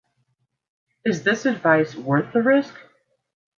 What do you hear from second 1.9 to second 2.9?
worth the risk?